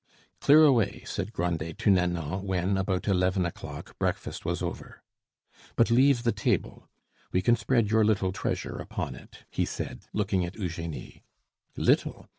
"Clear 0.39 0.63
away," 0.63 1.03
said 1.05 1.31
Grandet 1.31 1.77
to 1.77 1.91
Nanon 1.91 2.41
when, 2.47 2.75
about 2.75 3.07
eleven 3.07 3.45
o'clock, 3.45 3.99
breakfast 3.99 4.43
was 4.43 4.63
over, 4.63 5.03
"but 5.75 5.91
leave 5.91 6.23
the 6.23 6.31
table. 6.31 6.89
We 7.31 7.43
can 7.43 7.55
spread 7.55 7.91
your 7.91 8.03
little 8.03 8.31
treasure 8.31 8.77
upon 8.79 9.13
it," 9.13 9.45
he 9.51 9.63
said, 9.63 10.07
looking 10.11 10.43
at 10.43 10.55
Eugenie. 10.55 11.21
"Little? 11.77 12.27